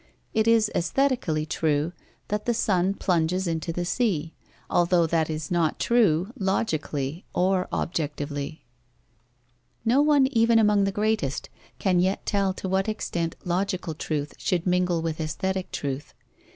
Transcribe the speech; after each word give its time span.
It 0.33 0.47
is 0.47 0.71
aesthetically 0.73 1.45
true 1.45 1.93
that 2.29 2.45
the 2.47 2.55
sun 2.55 2.95
plunges 2.95 3.45
into 3.45 3.71
the 3.71 3.85
sea, 3.85 4.33
although 4.67 5.05
that 5.05 5.29
is 5.29 5.51
not 5.51 5.77
true 5.79 6.33
logically 6.39 7.23
or 7.35 7.67
objectively. 7.71 8.65
No 9.85 10.01
one, 10.01 10.25
even 10.31 10.57
among 10.57 10.85
the 10.85 10.91
greatest, 10.91 11.51
can 11.77 11.99
yet 11.99 12.25
tell 12.25 12.51
to 12.51 12.67
what 12.67 12.89
extent 12.89 13.35
logical 13.45 13.93
truth 13.93 14.33
should 14.39 14.65
mingle 14.65 15.03
with 15.03 15.21
aesthetic 15.21 15.69
truth. 15.71 16.15